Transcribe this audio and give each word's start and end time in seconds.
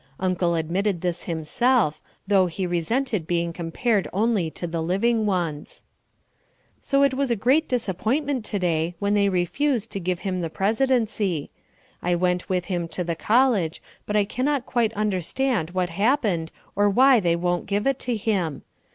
Uncle 0.19 0.55
admitted 0.55 1.01
this 1.01 1.25
himself, 1.25 2.01
though 2.25 2.47
he 2.47 2.65
resented 2.65 3.27
being 3.27 3.53
compared 3.53 4.07
only 4.11 4.49
to 4.49 4.65
the 4.65 4.81
living 4.81 5.27
ones. 5.27 5.83
So 6.81 7.03
it 7.03 7.13
was 7.13 7.29
a 7.29 7.35
great 7.35 7.69
disappointment 7.69 8.43
to 8.45 8.57
day 8.57 8.95
when 8.97 9.13
they 9.13 9.29
refused 9.29 9.91
to 9.91 9.99
give 9.99 10.21
him 10.21 10.41
the 10.41 10.49
presidency. 10.49 11.51
I 12.01 12.15
went 12.15 12.49
with 12.49 12.65
him 12.65 12.87
to 12.87 13.03
the 13.03 13.15
college, 13.15 13.79
but 14.07 14.15
I 14.15 14.25
cannot 14.25 14.65
quite 14.65 14.91
understand 14.95 15.69
what 15.69 15.91
happened 15.91 16.51
or 16.75 16.89
why 16.89 17.19
they 17.19 17.35
won't 17.35 17.67
give 17.67 17.85
it 17.85 17.99
to 17.99 18.15
him. 18.15 18.63